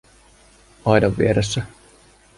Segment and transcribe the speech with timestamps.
[0.85, 1.63] Aidan vieressä.